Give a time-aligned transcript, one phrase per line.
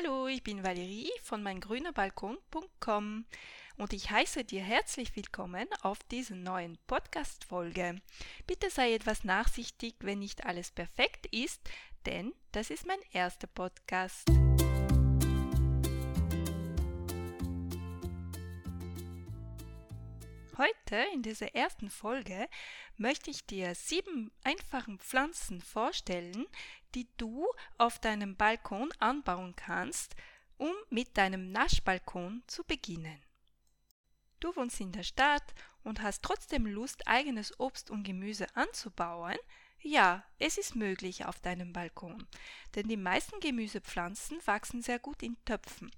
[0.00, 3.24] Hallo, ich bin Valerie von meingrünerbalkon.com
[3.78, 8.00] und ich heiße dir herzlich willkommen auf dieser neuen Podcast-Folge.
[8.46, 11.60] Bitte sei etwas nachsichtig, wenn nicht alles perfekt ist,
[12.06, 14.28] denn das ist mein erster Podcast.
[20.56, 22.48] Heute in dieser ersten Folge
[22.98, 26.46] möchte ich dir sieben einfachen Pflanzen vorstellen,
[26.94, 27.46] die du
[27.78, 30.16] auf deinem Balkon anbauen kannst,
[30.56, 33.22] um mit deinem Naschbalkon zu beginnen.
[34.40, 39.36] Du wohnst in der Stadt und hast trotzdem Lust, eigenes Obst und Gemüse anzubauen?
[39.80, 42.26] Ja, es ist möglich auf deinem Balkon,
[42.74, 45.90] denn die meisten Gemüsepflanzen wachsen sehr gut in Töpfen.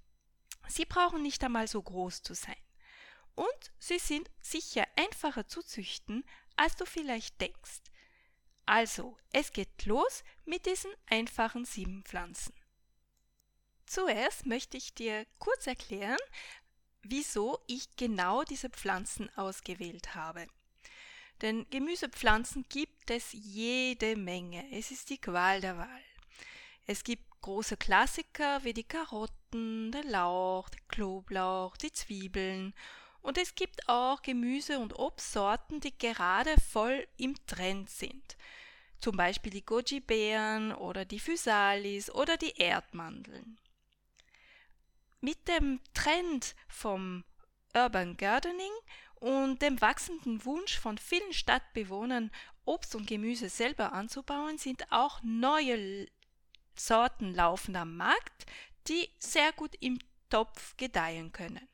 [0.69, 2.57] Sie brauchen nicht einmal so groß zu sein
[3.35, 6.25] und sie sind sicher einfacher zu züchten,
[6.61, 7.81] als du vielleicht denkst.
[8.67, 12.53] Also, es geht los mit diesen einfachen sieben Pflanzen.
[13.87, 16.19] Zuerst möchte ich dir kurz erklären,
[17.03, 20.47] wieso ich genau diese Pflanzen ausgewählt habe.
[21.41, 24.71] Denn Gemüsepflanzen gibt es jede Menge.
[24.71, 26.05] Es ist die Qual der Wahl.
[26.85, 32.75] Es gibt große Klassiker wie die Karotten, der Lauch, der Knoblauch, die Zwiebeln
[33.23, 38.37] und es gibt auch Gemüse- und Obstsorten, die gerade voll im Trend sind.
[39.01, 43.59] Zum Beispiel die Goji-Beeren oder die Physalis oder die Erdmandeln.
[45.21, 47.25] Mit dem Trend vom
[47.75, 48.73] Urban Gardening
[49.17, 52.31] und dem wachsenden Wunsch von vielen Stadtbewohnern,
[52.65, 56.07] Obst und Gemüse selber anzubauen, sind auch neue
[56.75, 58.47] Sorten laufend am Markt,
[58.89, 59.99] die sehr gut im
[60.31, 61.70] Topf gedeihen können.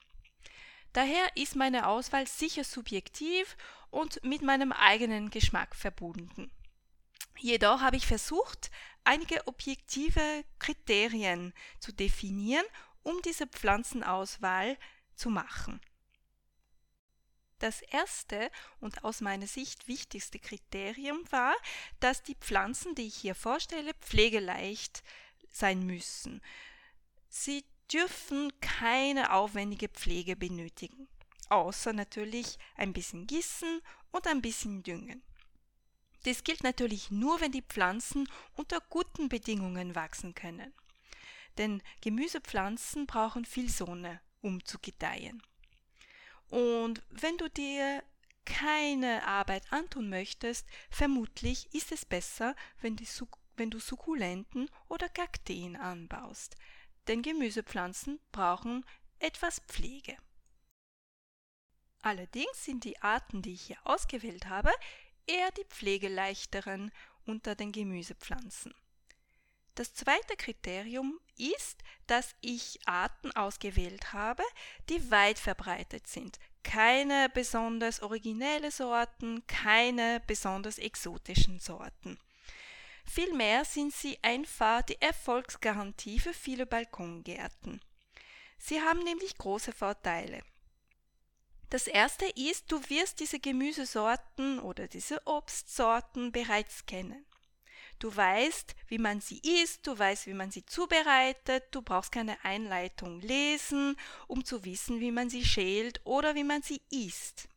[0.96, 3.58] Daher ist meine Auswahl sicher subjektiv
[3.90, 6.50] und mit meinem eigenen Geschmack verbunden.
[7.36, 8.70] Jedoch habe ich versucht,
[9.04, 12.64] einige objektive Kriterien zu definieren,
[13.02, 14.78] um diese Pflanzenauswahl
[15.14, 15.82] zu machen.
[17.58, 21.54] Das erste und aus meiner Sicht wichtigste Kriterium war,
[22.00, 25.02] dass die Pflanzen, die ich hier vorstelle, pflegeleicht
[25.50, 26.40] sein müssen.
[27.28, 31.08] Sie dürfen keine aufwendige Pflege benötigen,
[31.48, 33.80] außer natürlich ein bisschen Gießen
[34.10, 35.22] und ein bisschen Düngen.
[36.24, 40.74] Das gilt natürlich nur, wenn die Pflanzen unter guten Bedingungen wachsen können.
[41.56, 45.40] Denn Gemüsepflanzen brauchen viel Sonne, um zu gedeihen.
[46.48, 48.02] Und wenn du dir
[48.44, 52.96] keine Arbeit antun möchtest, vermutlich ist es besser, wenn,
[53.56, 56.56] wenn du Sukkulenten oder Kakteen anbaust
[57.08, 58.84] denn Gemüsepflanzen brauchen
[59.18, 60.16] etwas Pflege.
[62.02, 64.70] Allerdings sind die Arten, die ich hier ausgewählt habe,
[65.26, 66.92] eher die pflegeleichteren
[67.24, 68.74] unter den Gemüsepflanzen.
[69.74, 74.42] Das zweite Kriterium ist, dass ich Arten ausgewählt habe,
[74.88, 76.38] die weit verbreitet sind.
[76.62, 82.18] Keine besonders originelle Sorten, keine besonders exotischen Sorten.
[83.06, 87.80] Vielmehr sind sie einfach die Erfolgsgarantie für viele Balkongärten.
[88.58, 90.42] Sie haben nämlich große Vorteile.
[91.70, 97.24] Das erste ist, du wirst diese Gemüsesorten oder diese Obstsorten bereits kennen.
[97.98, 102.44] Du weißt, wie man sie isst, du weißt, wie man sie zubereitet, du brauchst keine
[102.44, 103.96] Einleitung lesen,
[104.26, 107.48] um zu wissen, wie man sie schält oder wie man sie isst.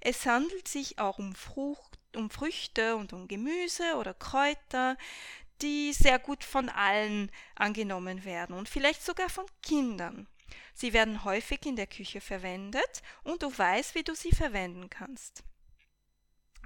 [0.00, 4.96] Es handelt sich auch um Frucht, um Früchte und um Gemüse oder Kräuter,
[5.62, 10.26] die sehr gut von allen angenommen werden und vielleicht sogar von Kindern.
[10.74, 15.44] Sie werden häufig in der Küche verwendet und du weißt, wie du sie verwenden kannst.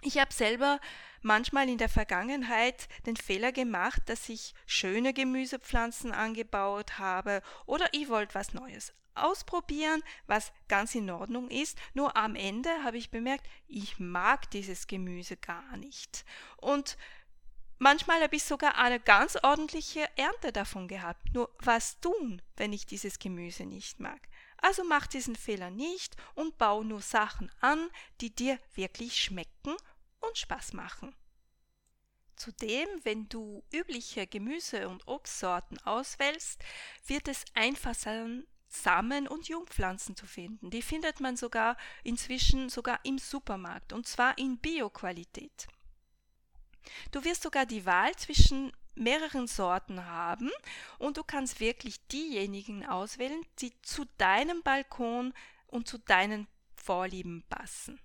[0.03, 0.81] Ich habe selber
[1.23, 8.09] manchmal in der Vergangenheit den Fehler gemacht, dass ich schöne Gemüsepflanzen angebaut habe oder ich
[8.09, 11.79] wollte was Neues ausprobieren, was ganz in Ordnung ist.
[11.93, 16.25] Nur am Ende habe ich bemerkt, ich mag dieses Gemüse gar nicht.
[16.57, 16.97] Und
[17.79, 21.35] manchmal habe ich sogar eine ganz ordentliche Ernte davon gehabt.
[21.35, 24.29] Nur was tun, wenn ich dieses Gemüse nicht mag?
[24.59, 27.91] Also mach diesen Fehler nicht und bau nur Sachen an,
[28.21, 29.77] die dir wirklich schmecken
[30.21, 31.15] und Spaß machen.
[32.37, 36.65] Zudem, wenn du übliche Gemüse- und Obstsorten auswählst,
[37.07, 40.71] wird es einfach sein, Samen und Jungpflanzen zu finden.
[40.71, 45.69] Die findet man sogar inzwischen sogar im Supermarkt und zwar in Bioqualität.
[47.13, 50.51] Du wirst sogar die Wahl zwischen mehreren Sorten haben
[50.99, 55.33] und du kannst wirklich diejenigen auswählen, die zu deinem Balkon
[55.67, 58.01] und zu deinen Vorlieben passen.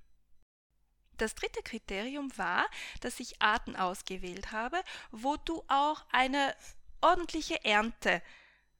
[1.17, 2.65] Das dritte Kriterium war,
[3.01, 4.81] dass ich Arten ausgewählt habe,
[5.11, 6.55] wo du auch eine
[7.01, 8.21] ordentliche Ernte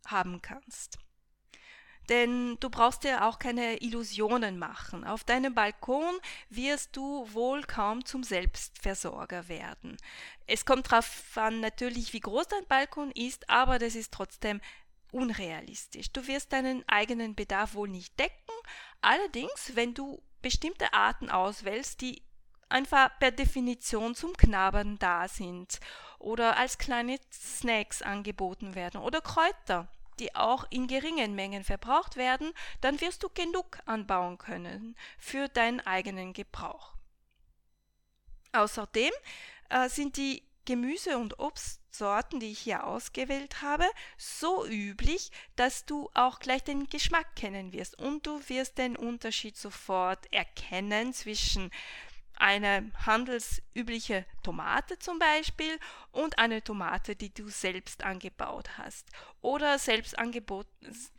[0.06, 0.98] haben kannst.
[2.10, 5.04] Denn du brauchst dir auch keine Illusionen machen.
[5.06, 6.20] Auf deinem Balkon
[6.50, 9.96] wirst du wohl kaum zum Selbstversorger werden.
[10.48, 14.60] Es kommt darauf an natürlich, wie groß dein Balkon ist, aber das ist trotzdem
[15.12, 16.12] unrealistisch.
[16.12, 18.34] Du wirst deinen eigenen Bedarf wohl nicht decken.
[19.02, 22.24] Allerdings, wenn du bestimmte Arten auswählst, die
[22.70, 25.80] einfach per Definition zum Knabbern da sind
[26.20, 29.88] oder als kleine Snacks angeboten werden oder Kräuter,
[30.20, 32.52] die auch in geringen Mengen verbraucht werden,
[32.82, 36.94] dann wirst du genug anbauen können für deinen eigenen Gebrauch.
[38.52, 39.12] Außerdem
[39.70, 43.86] äh, sind die Gemüse- und Obstsorten, die ich hier ausgewählt habe,
[44.18, 49.58] so üblich, dass du auch gleich den Geschmack kennen wirst und du wirst den Unterschied
[49.58, 51.72] sofort erkennen zwischen
[52.40, 55.78] eine handelsübliche Tomate zum Beispiel
[56.12, 59.08] und eine Tomate, die du selbst angebaut hast.
[59.42, 60.16] Oder selbst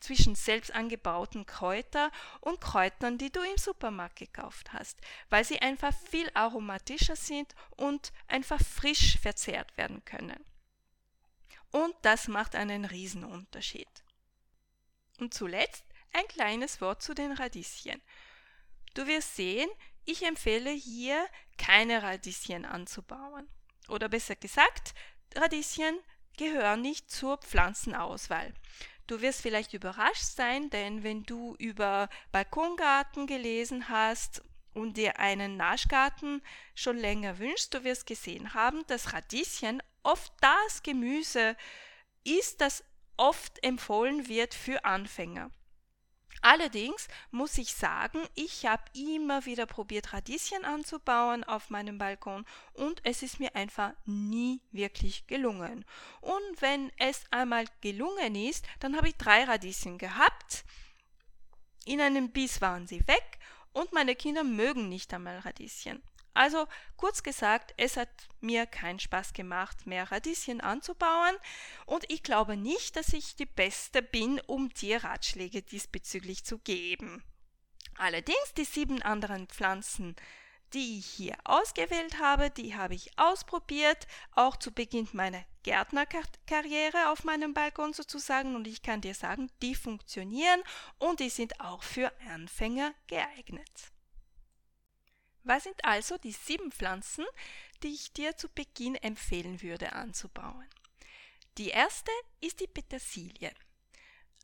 [0.00, 5.94] zwischen selbst angebauten Kräuter und Kräutern, die du im Supermarkt gekauft hast, weil sie einfach
[6.10, 10.44] viel aromatischer sind und einfach frisch verzehrt werden können.
[11.70, 13.88] Und das macht einen Riesenunterschied.
[15.18, 18.00] Und zuletzt ein kleines Wort zu den Radieschen.
[18.94, 19.70] Du wirst sehen,
[20.10, 21.26] ich empfehle hier
[21.56, 23.48] keine Radieschen anzubauen.
[23.88, 24.94] Oder besser gesagt,
[25.34, 25.98] Radieschen
[26.36, 28.52] gehören nicht zur Pflanzenauswahl.
[29.06, 34.42] Du wirst vielleicht überrascht sein, denn wenn du über Balkongarten gelesen hast
[34.72, 36.42] und dir einen Naschgarten
[36.74, 41.56] schon länger wünschst, du wirst gesehen haben, dass Radieschen oft das Gemüse
[42.24, 42.84] ist, das
[43.16, 45.50] oft empfohlen wird für Anfänger.
[46.42, 53.00] Allerdings muss ich sagen, ich habe immer wieder probiert, Radieschen anzubauen auf meinem Balkon und
[53.04, 55.84] es ist mir einfach nie wirklich gelungen.
[56.20, 60.64] Und wenn es einmal gelungen ist, dann habe ich drei Radieschen gehabt.
[61.84, 63.38] In einem Biss waren sie weg
[63.72, 66.02] und meine Kinder mögen nicht einmal Radieschen.
[66.34, 66.66] Also
[66.96, 68.08] kurz gesagt, es hat
[68.40, 71.36] mir keinen Spaß gemacht, mehr Radieschen anzubauen
[71.86, 77.24] und ich glaube nicht, dass ich die Beste bin, um dir Ratschläge diesbezüglich zu geben.
[77.98, 80.16] Allerdings die sieben anderen Pflanzen,
[80.72, 87.24] die ich hier ausgewählt habe, die habe ich ausprobiert, auch zu Beginn meiner Gärtnerkarriere auf
[87.24, 90.62] meinem Balkon sozusagen und ich kann dir sagen, die funktionieren
[90.98, 93.92] und die sind auch für Anfänger geeignet.
[95.44, 97.24] Was sind also die sieben Pflanzen,
[97.82, 100.68] die ich dir zu Beginn empfehlen würde anzubauen?
[101.58, 102.10] Die erste
[102.40, 103.52] ist die Petersilie.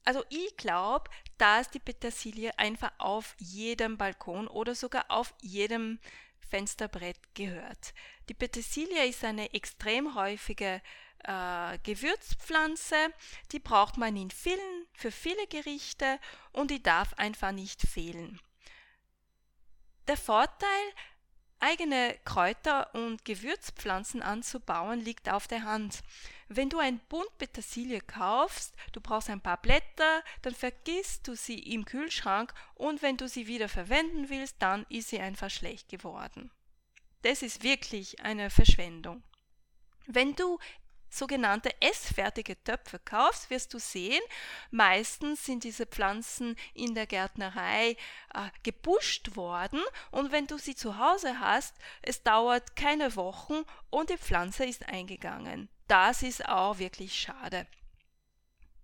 [0.05, 5.99] Also ich glaube, dass die Petersilie einfach auf jedem Balkon oder sogar auf jedem
[6.49, 7.93] Fensterbrett gehört.
[8.29, 10.81] Die Petersilie ist eine extrem häufige
[11.25, 12.97] äh, Gewürzpflanze,
[13.53, 16.21] die braucht man in vielen, für viele Gerichte
[16.53, 18.41] und die darf einfach nicht fehlen.
[20.09, 20.93] Der Vorteil,
[21.59, 26.03] eigene Kräuter und Gewürzpflanzen anzubauen, liegt auf der Hand.
[26.49, 31.59] Wenn du ein Bund Petersilie kaufst, du brauchst ein paar Blätter, dann vergisst du sie
[31.59, 36.53] im Kühlschrank und wenn du sie wieder verwenden willst, dann ist sie einfach schlecht geworden.
[37.23, 39.25] Das ist wirklich eine Verschwendung.
[40.07, 40.61] Wenn du
[41.17, 44.23] sogenannte essfertige Töpfe kaufst, wirst du sehen,
[44.71, 47.97] meistens sind diese Pflanzen in der Gärtnerei
[48.35, 49.81] äh, gebuscht worden
[50.11, 54.89] und wenn du sie zu Hause hast, es dauert keine Wochen und die Pflanze ist
[54.89, 55.69] eingegangen.
[55.89, 57.67] Das ist auch wirklich schade.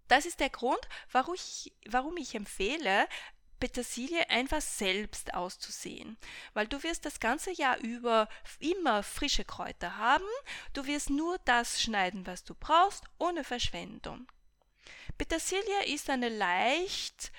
[0.09, 3.09] Das ist der Grund, warum ich, warum ich empfehle,
[3.63, 6.17] Petersilie einfach selbst auszusehen,
[6.53, 8.29] weil du wirst das ganze Jahr über
[8.59, 10.25] immer frische Kräuter haben,
[10.73, 14.27] du wirst nur das schneiden, was du brauchst, ohne Verschwendung.
[15.17, 17.31] Petersilie ist eine leicht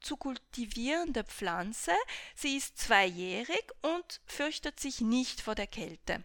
[0.00, 1.96] zu kultivierende Pflanze,
[2.36, 6.22] sie ist zweijährig und fürchtet sich nicht vor der Kälte.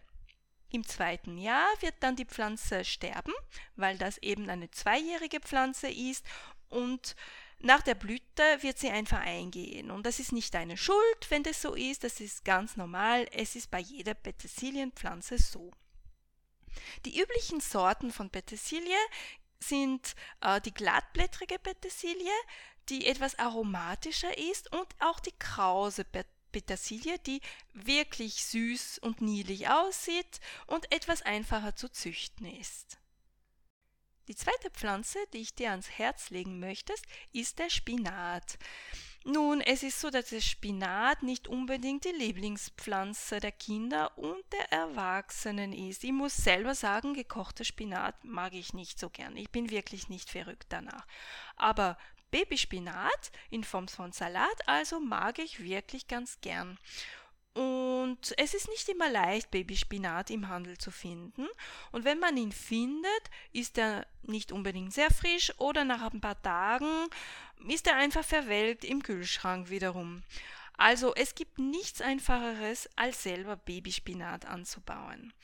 [0.70, 3.34] Im zweiten Jahr wird dann die Pflanze sterben,
[3.74, 6.24] weil das eben eine zweijährige Pflanze ist
[6.68, 7.16] und
[7.62, 9.90] nach der Blüte wird sie einfach eingehen.
[9.90, 12.04] Und das ist nicht deine Schuld, wenn das so ist.
[12.04, 13.26] Das ist ganz normal.
[13.32, 15.70] Es ist bei jeder Petersilienpflanze so.
[17.04, 18.96] Die üblichen Sorten von Petersilie
[19.58, 22.32] sind äh, die glattblättrige Petersilie,
[22.88, 26.06] die etwas aromatischer ist, und auch die krause
[26.52, 27.42] Petersilie, die
[27.74, 32.99] wirklich süß und niedlich aussieht und etwas einfacher zu züchten ist.
[34.30, 36.94] Die zweite Pflanze, die ich dir ans Herz legen möchte,
[37.32, 38.58] ist der Spinat.
[39.24, 44.70] Nun, es ist so, dass der Spinat nicht unbedingt die Lieblingspflanze der Kinder und der
[44.70, 46.04] Erwachsenen ist.
[46.04, 49.36] Ich muss selber sagen, gekochter Spinat mag ich nicht so gern.
[49.36, 51.08] Ich bin wirklich nicht verrückt danach.
[51.56, 51.98] Aber
[52.30, 56.78] Babyspinat in Form von Salat also mag ich wirklich ganz gern.
[57.54, 61.48] Und es ist nicht immer leicht, Babyspinat im Handel zu finden.
[61.90, 66.40] Und wenn man ihn findet, ist er nicht unbedingt sehr frisch oder nach ein paar
[66.40, 67.08] Tagen
[67.68, 70.22] ist er einfach verwelkt im Kühlschrank wiederum.
[70.76, 75.34] Also es gibt nichts Einfacheres, als selber Babyspinat anzubauen.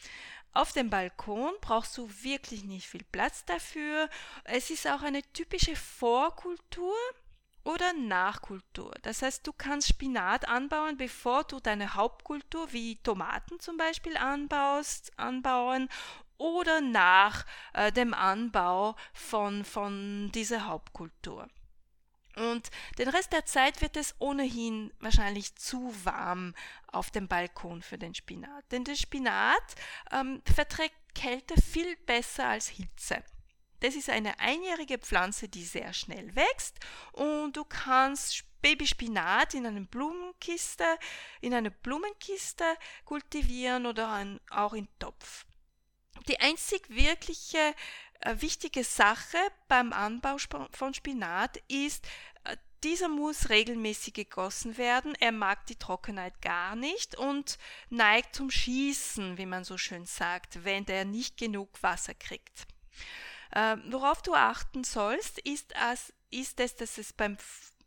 [0.54, 4.08] Auf dem Balkon brauchst du wirklich nicht viel Platz dafür.
[4.44, 6.94] Es ist auch eine typische Vorkultur
[7.66, 8.92] oder Nachkultur.
[9.02, 15.12] Das heißt, du kannst Spinat anbauen, bevor du deine Hauptkultur wie Tomaten zum Beispiel anbaust,
[15.18, 15.88] anbauen
[16.38, 17.44] oder nach
[17.74, 21.48] äh, dem Anbau von, von dieser Hauptkultur.
[22.36, 26.54] Und den Rest der Zeit wird es ohnehin wahrscheinlich zu warm
[26.92, 28.70] auf dem Balkon für den Spinat.
[28.70, 29.74] Denn der Spinat
[30.12, 33.24] ähm, verträgt Kälte viel besser als Hitze.
[33.80, 36.78] Das ist eine einjährige Pflanze, die sehr schnell wächst
[37.12, 40.84] und du kannst Babyspinat in einer Blumenkiste,
[41.40, 42.64] in einer Blumenkiste
[43.04, 45.44] kultivieren oder ein, auch in Topf.
[46.26, 47.74] Die einzig wirkliche
[48.20, 50.36] äh, wichtige Sache beim Anbau
[50.72, 52.04] von Spinat ist,
[52.44, 55.14] äh, dieser muss regelmäßig gegossen werden.
[55.20, 57.58] Er mag die Trockenheit gar nicht und
[57.90, 62.66] neigt zum Schießen, wie man so schön sagt, wenn der nicht genug Wasser kriegt.
[63.52, 65.74] Äh, worauf du achten sollst, ist,
[66.30, 67.36] ist es, dass es beim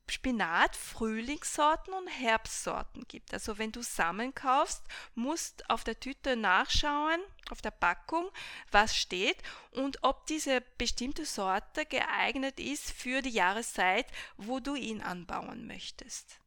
[0.10, 3.34] Spinat Frühlingssorten und Herbstsorten gibt.
[3.34, 4.84] Also wenn du Samen kaufst,
[5.16, 7.20] musst auf der Tüte nachschauen,
[7.52, 8.30] auf der Packung,
[8.72, 9.38] was steht
[9.72, 16.40] und ob diese bestimmte Sorte geeignet ist für die Jahreszeit, wo du ihn anbauen möchtest.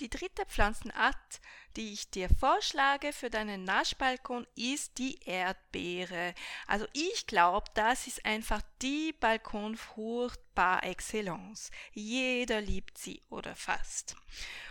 [0.00, 1.40] Die dritte Pflanzenart,
[1.76, 6.34] die ich dir vorschlage für deinen Naschbalkon, ist die Erdbeere.
[6.66, 11.70] Also ich glaube, das ist einfach die Balkonfrucht par excellence.
[11.92, 14.16] Jeder liebt sie oder fast.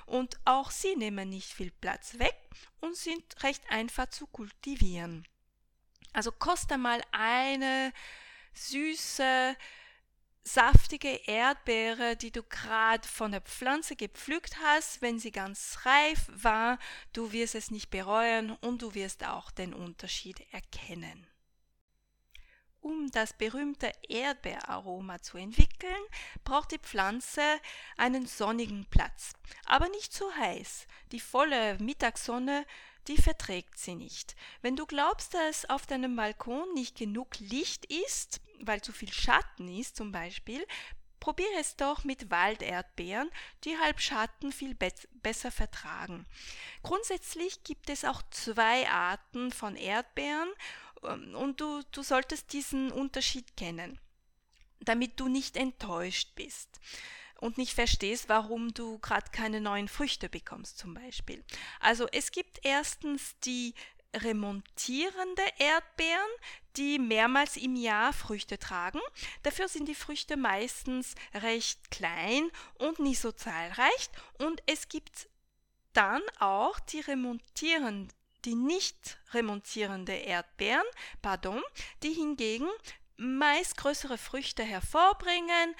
[0.05, 2.35] Und auch sie nehmen nicht viel Platz weg
[2.81, 5.25] und sind recht einfach zu kultivieren.
[6.11, 7.93] Also koste mal eine
[8.53, 9.55] süße
[10.43, 16.79] saftige Erdbeere, die du gerade von der Pflanze gepflückt hast, wenn sie ganz reif war,
[17.13, 21.27] du wirst es nicht bereuen und du wirst auch den Unterschied erkennen.
[22.81, 26.03] Um das berühmte Erdbeeraroma zu entwickeln,
[26.43, 27.41] braucht die Pflanze
[27.95, 29.31] einen sonnigen Platz,
[29.65, 30.87] aber nicht zu heiß.
[31.13, 32.65] Die volle Mittagssonne
[33.07, 34.35] die verträgt sie nicht.
[34.61, 39.67] Wenn du glaubst, dass auf deinem Balkon nicht genug Licht ist, weil zu viel Schatten
[39.67, 40.65] ist zum Beispiel,
[41.23, 43.31] probiere es doch mit Walderdbeeren,
[43.63, 44.91] die Halbschatten viel be
[45.21, 46.25] besser vertragen.
[46.81, 50.49] Grundsätzlich gibt es auch zwei Arten von Erdbeeren
[51.05, 53.99] ähm, und du, du solltest diesen Unterschied kennen,
[54.81, 56.81] damit du nicht enttäuscht bist
[57.39, 61.43] und nicht verstehst, warum du gerade keine neuen Früchte bekommst zum Beispiel.
[61.79, 63.75] Also es gibt erstens die
[64.13, 66.29] remontierende Erdbeeren,
[66.77, 68.99] die mehrmals im Jahr Früchte tragen.
[69.43, 74.09] Dafür sind die Früchte meistens recht klein und nicht so zahlreich.
[74.39, 75.29] Und es gibt
[75.93, 78.11] dann auch die remontierenden
[78.45, 80.85] die nicht remontierende Erdbeeren,
[81.21, 81.61] pardon,
[82.03, 82.67] die hingegen
[83.15, 85.75] meist größere Früchte hervorbringen,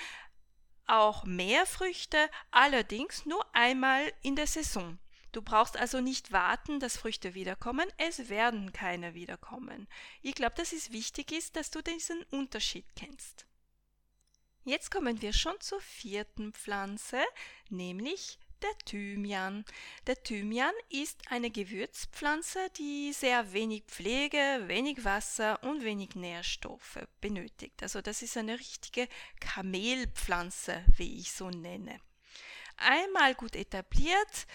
[0.86, 4.98] auch mehr Früchte, allerdings nur einmal in der Saison.
[5.34, 9.88] Du brauchst also nicht warten, dass Früchte wiederkommen, es werden keine wiederkommen.
[10.22, 13.48] Ich glaube, dass es wichtig ist, dass du diesen Unterschied kennst.
[14.64, 17.20] Jetzt kommen wir schon zur vierten Pflanze,
[17.70, 19.66] nämlich der Thymian.
[20.06, 27.82] Der Thymian ist eine Gewürzpflanze, die sehr wenig Pflege, wenig Wasser und wenig Nährstoffe benötigt.
[27.82, 29.10] Also das ist eine richtige
[29.40, 32.00] Kamelpflanze, wie ich so nenne.
[32.78, 34.48] Einmal gut etabliert,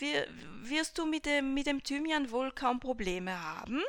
[0.00, 3.82] wirst du mit dem, mit dem Thymian wohl kaum Probleme haben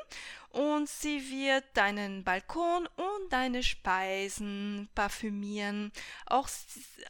[0.50, 5.92] und sie wird deinen Balkon und deine Speisen parfümieren.
[6.26, 6.50] Auch,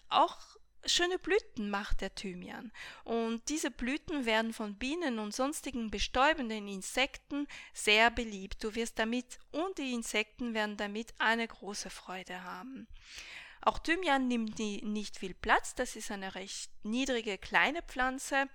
[0.09, 0.37] auch
[0.85, 2.69] Schöne Blüten macht der Thymian
[3.05, 8.61] und diese Blüten werden von Bienen und sonstigen bestäubenden Insekten sehr beliebt.
[8.61, 12.87] Du wirst damit und die Insekten werden damit eine große Freude haben.
[13.61, 18.49] Auch Thymian nimmt nicht viel Platz, das ist eine recht niedrige kleine Pflanze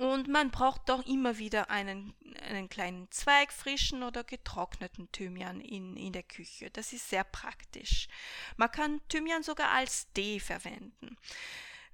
[0.00, 2.14] und man braucht doch immer wieder einen,
[2.48, 6.70] einen kleinen Zweig, frischen oder getrockneten Thymian in, in der Küche.
[6.70, 8.08] Das ist sehr praktisch.
[8.56, 11.18] Man kann Thymian sogar als Tee verwenden.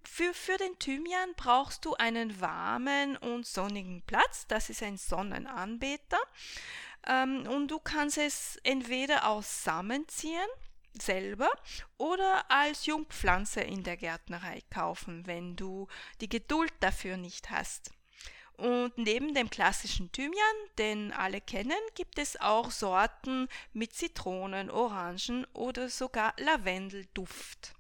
[0.05, 4.47] Für, für den Thymian brauchst du einen warmen und sonnigen Platz.
[4.47, 6.21] Das ist ein Sonnenanbeter.
[7.09, 10.47] Ähm, und du kannst es entweder aus Samen ziehen
[11.03, 11.51] selber
[11.99, 15.89] oder als Jungpflanze in der Gärtnerei kaufen, wenn du
[16.21, 17.91] die Geduld dafür nicht hast.
[18.57, 25.47] Und neben dem klassischen Thymian, den alle kennen, gibt es auch Sorten mit Zitronen, Orangen
[25.53, 27.75] oder sogar Lavendelduft.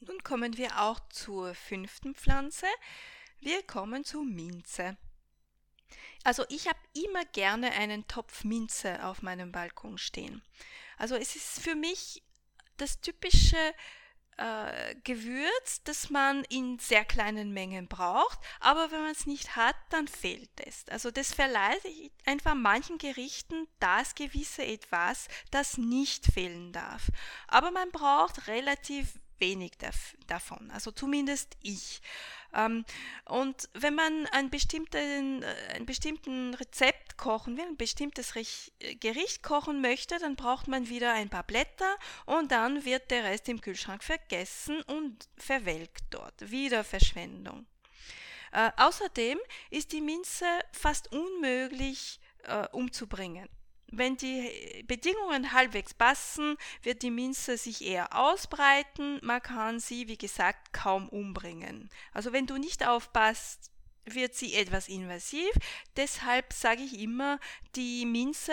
[0.00, 2.66] Nun kommen wir auch zur fünften Pflanze.
[3.38, 4.96] Wir kommen zur Minze.
[6.24, 10.42] Also ich habe immer gerne einen Topf Minze auf meinem Balkon stehen.
[10.96, 12.22] Also es ist für mich
[12.76, 13.74] das typische
[14.36, 19.76] äh, Gewürz, das man in sehr kleinen Mengen braucht, aber wenn man es nicht hat,
[19.90, 20.84] dann fehlt es.
[20.88, 21.80] Also das verleiht
[22.26, 27.08] einfach manchen Gerichten das gewisse etwas, das nicht fehlen darf.
[27.48, 29.72] Aber man braucht relativ wenig
[30.26, 32.00] davon, also zumindest ich.
[32.54, 32.84] Ähm,
[33.26, 39.42] und wenn man ein, bestimmten, äh, ein bestimmten Rezept kochen will, ein bestimmtes äh, Gericht
[39.42, 43.60] kochen möchte, dann braucht man wieder ein paar Blätter und dann wird der Rest im
[43.60, 46.50] Kühlschrank vergessen und verwelkt dort.
[46.50, 47.66] Wieder Verschwendung.
[48.52, 49.38] Äh, außerdem
[49.70, 53.48] ist die Minze fast unmöglich äh, umzubringen.
[53.88, 59.20] Wenn die Bedingungen halbwegs passen, wird die Minze sich eher ausbreiten.
[59.22, 61.88] Man kann sie, wie gesagt, kaum umbringen.
[62.12, 63.70] Also wenn du nicht aufpasst,
[64.04, 65.50] wird sie etwas invasiv.
[65.96, 67.38] Deshalb sage ich immer,
[67.74, 68.52] die Minze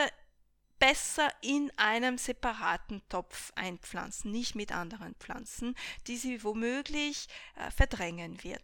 [0.79, 5.75] besser in einem separaten Topf einpflanzen, nicht mit anderen Pflanzen,
[6.07, 8.63] die sie womöglich äh, verdrängen wird.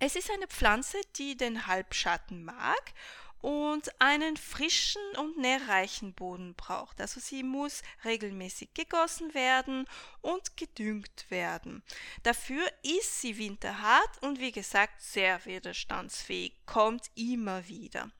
[0.00, 2.94] Es ist eine Pflanze, die den Halbschatten mag
[3.40, 7.00] und einen frischen und nährreichen Boden braucht.
[7.00, 9.86] Also sie muss regelmäßig gegossen werden
[10.20, 11.82] und gedüngt werden.
[12.22, 18.10] Dafür ist sie winterhart und wie gesagt sehr widerstandsfähig, kommt immer wieder.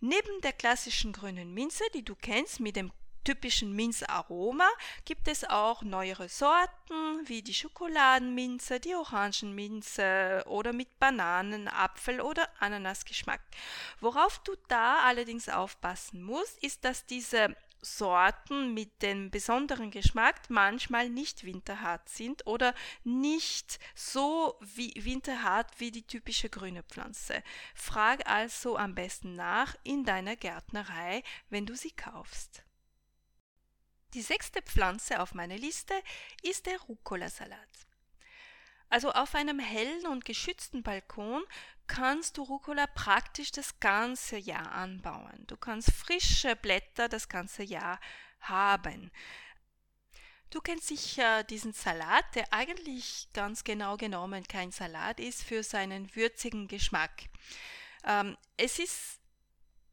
[0.00, 2.92] Neben der klassischen grünen Minze, die du kennst mit dem
[3.26, 4.68] typischen Minzaroma
[5.04, 12.48] gibt es auch neuere Sorten wie die Schokoladenminze, die Orangenminze oder mit Bananen, Apfel oder
[12.60, 13.40] Ananasgeschmack.
[14.00, 21.08] Worauf du da allerdings aufpassen musst, ist, dass diese Sorten mit dem besonderen Geschmack manchmal
[21.08, 27.42] nicht winterhart sind oder nicht so wie winterhart wie die typische grüne Pflanze.
[27.74, 32.65] Frag also am besten nach in deiner Gärtnerei, wenn du sie kaufst.
[34.16, 35.92] Die sechste Pflanze auf meiner Liste
[36.40, 37.58] ist der Rucola-Salat.
[38.88, 41.44] Also auf einem hellen und geschützten Balkon
[41.86, 45.44] kannst du Rucola praktisch das ganze Jahr anbauen.
[45.48, 48.00] Du kannst frische Blätter das ganze Jahr
[48.40, 49.10] haben.
[50.48, 56.16] Du kennst sicher diesen Salat, der eigentlich ganz genau genommen kein Salat ist, für seinen
[56.16, 57.24] würzigen Geschmack.
[58.02, 59.20] Ähm, es ist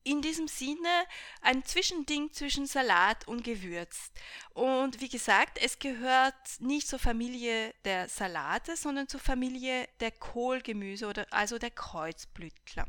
[0.03, 1.05] in diesem Sinne
[1.41, 4.11] ein Zwischending zwischen Salat und Gewürz.
[4.53, 11.07] Und wie gesagt, es gehört nicht zur Familie der Salate, sondern zur Familie der Kohlgemüse
[11.07, 12.87] oder also der Kreuzblütler.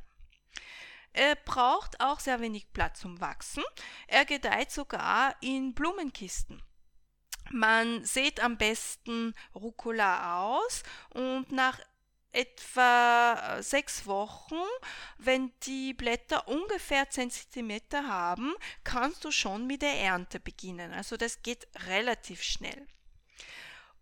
[1.12, 3.62] Er braucht auch sehr wenig Platz zum Wachsen.
[4.08, 6.60] Er gedeiht sogar in Blumenkisten.
[7.50, 11.78] Man sät am besten Rucola aus und nach
[12.34, 14.60] etwa äh, sechs Wochen,
[15.18, 20.92] wenn die Blätter ungefähr 10 cm haben, kannst du schon mit der Ernte beginnen.
[20.92, 22.86] Also das geht relativ schnell.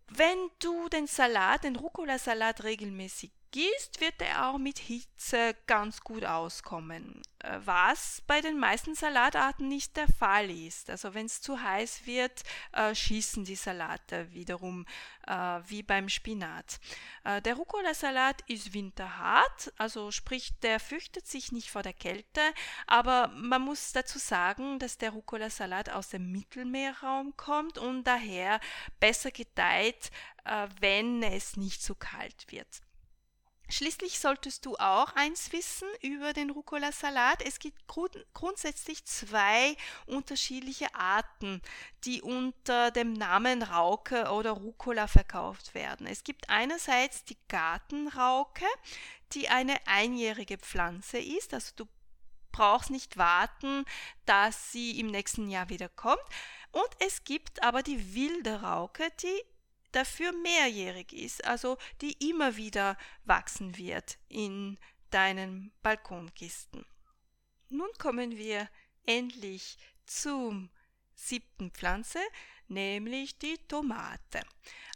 [0.07, 6.25] Wenn du den Salat, den Rucola-Salat regelmäßig gießt, wird er auch mit Hitze ganz gut
[6.25, 7.21] auskommen.
[7.43, 10.89] Äh, was bei den meisten Salatarten nicht der Fall ist.
[10.89, 14.85] Also wenn es zu heiß wird, äh, schießen die Salate wiederum
[15.27, 15.33] äh,
[15.67, 16.79] wie beim Spinat.
[17.45, 22.41] Der Rucola-Salat ist winterhart, also sprich, der fürchtet sich nicht vor der Kälte,
[22.85, 28.59] aber man muss dazu sagen, dass der Rucola-Salat aus dem Mittelmeerraum kommt und daher
[28.99, 30.11] besser gedeiht,
[30.81, 32.67] wenn es nicht zu kalt wird.
[33.69, 37.41] Schließlich solltest du auch eins wissen über den Rucola-Salat.
[37.41, 41.61] Es gibt grund grundsätzlich zwei unterschiedliche Arten,
[42.03, 46.07] die unter dem Namen Rauke oder Rucola verkauft werden.
[46.07, 48.65] Es gibt einerseits die Gartenrauke,
[49.31, 51.87] die eine einjährige Pflanze ist, also du
[52.51, 53.85] brauchst nicht warten,
[54.25, 56.21] dass sie im nächsten Jahr wieder kommt.
[56.71, 59.43] Und es gibt aber die wilde Rauke, die
[59.95, 64.77] dafür mehrjährig ist, also die immer wieder wachsen wird in
[65.09, 66.85] deinen Balkonkisten.
[67.69, 68.69] Nun kommen wir
[69.05, 70.69] endlich zum
[71.15, 72.19] siebten Pflanze,
[72.67, 74.41] nämlich die Tomate.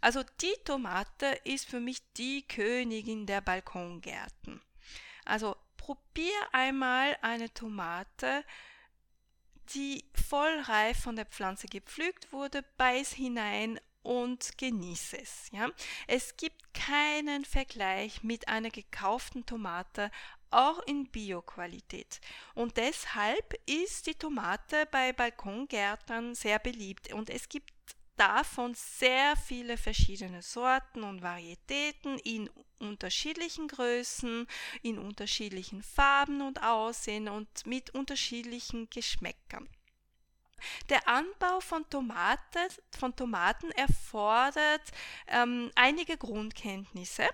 [0.01, 4.61] Also die Tomate ist für mich die Königin der Balkongärten.
[5.25, 8.43] Also probier einmal eine Tomate,
[9.73, 15.49] die voll reif von der Pflanze gepflückt wurde, beiß hinein und genieße es.
[15.51, 15.69] Ja?
[16.07, 20.11] Es gibt keinen Vergleich mit einer gekauften Tomate,
[20.49, 22.21] auch in Bioqualität.
[22.55, 27.73] Und deshalb ist die Tomate bei Balkongärtnern sehr beliebt und es gibt
[28.15, 34.47] davon sehr viele verschiedene Sorten und Varietäten in unterschiedlichen Größen,
[34.81, 39.69] in unterschiedlichen Farben und Aussehen und mit unterschiedlichen Geschmäckern.
[40.89, 42.59] Der Anbau von, Tomate,
[42.97, 44.81] von Tomaten erfordert
[45.27, 47.27] ähm, einige Grundkenntnisse.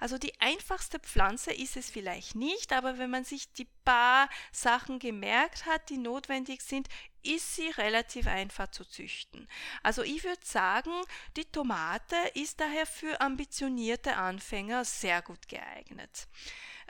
[0.00, 4.98] Also die einfachste Pflanze ist es vielleicht nicht, aber wenn man sich die paar Sachen
[4.98, 6.88] gemerkt hat, die notwendig sind,
[7.22, 9.48] ist sie relativ einfach zu züchten.
[9.82, 10.92] Also ich würde sagen,
[11.36, 16.28] die Tomate ist daher für ambitionierte Anfänger sehr gut geeignet.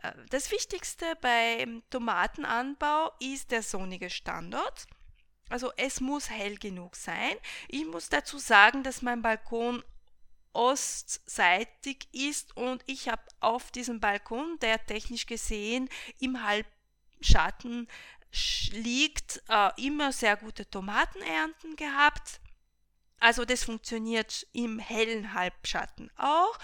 [0.03, 4.87] Äh, das Wichtigste beim Tomatenanbau ist der sonnige Standort.
[5.49, 7.37] Also es muss hell genug sein.
[7.69, 9.83] Ich muss dazu sagen, dass mein Balkon
[10.53, 15.89] ostseitig ist und ich habe auf diesem Balkon, der technisch gesehen
[16.21, 17.89] im Halbschatten
[18.73, 22.41] liegt, äh, immer sehr gute Tomatenernten gehabt.
[23.21, 26.59] Also das funktioniert im hellen Halbschatten auch.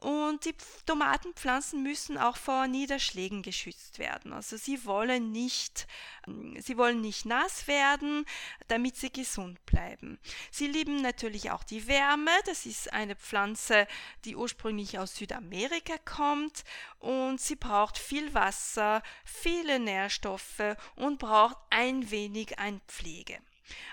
[0.00, 0.54] Und die
[0.86, 4.32] Tomatenpflanzen müssen auch vor Niederschlägen geschützt werden.
[4.32, 5.86] Also sie wollen nicht,
[6.26, 8.24] ähm, sie wollen nicht nass werden,
[8.68, 10.18] damit sie gesund bleiben.
[10.50, 12.30] Sie lieben natürlich auch die Wärme.
[12.46, 13.86] Das ist eine Pflanze,
[14.24, 16.64] die ursprünglich aus Südamerika kommt
[16.98, 23.38] und sie braucht viel Wasser, viele Nährstoffe und braucht ein wenig ein Pflege.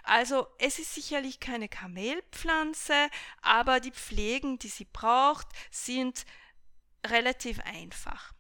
[0.04, 3.10] Also es ist sicherlich keine Kamelpflanze,
[3.42, 6.26] aber die Pflegen, die sie braucht, sind
[7.06, 8.34] relativ einfach.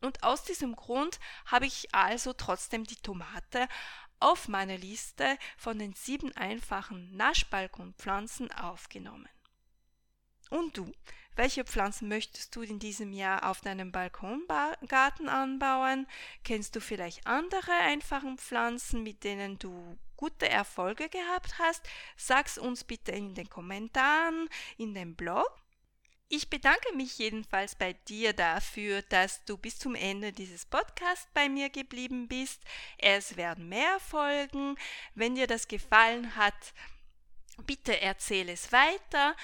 [0.00, 3.66] Und aus diesem Grund habe ich also trotzdem die Tomate
[4.20, 9.28] auf meine Liste von den sieben einfachen Naschbalkonpflanzen aufgenommen.
[10.50, 10.92] Und du,
[11.34, 16.06] welche Pflanzen möchtest du in diesem Jahr auf deinem Balkongarten anbauen?
[16.44, 21.82] Kennst du vielleicht andere einfachen Pflanzen, mit denen du gute Erfolge gehabt hast?
[22.16, 25.48] Sag's uns bitte in den Kommentaren, in dem Blog.
[26.28, 31.48] Ich bedanke mich jedenfalls bei dir dafür, dass du bis zum Ende dieses Podcasts bei
[31.48, 32.60] mir geblieben bist.
[32.98, 34.74] Es werden mehr folgen.
[35.14, 36.74] Wenn dir das gefallen hat,
[37.64, 39.36] bitte erzähle es weiter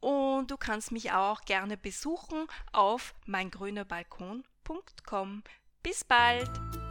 [0.00, 5.42] und du kannst mich auch gerne besuchen auf meingrünerbalkon.com.
[5.82, 6.81] Bis bald!